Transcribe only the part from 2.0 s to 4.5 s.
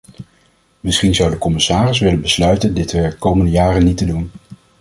besluiten dit de komende jaren niet te doen.